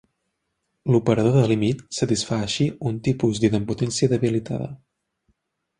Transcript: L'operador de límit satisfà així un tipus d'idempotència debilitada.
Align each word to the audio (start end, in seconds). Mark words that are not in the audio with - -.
L'operador 0.95 1.35
de 1.39 1.43
límit 1.51 1.83
satisfà 1.99 2.41
així 2.47 2.67
un 2.93 2.99
tipus 3.09 3.45
d'idempotència 3.45 4.13
debilitada. 4.17 4.73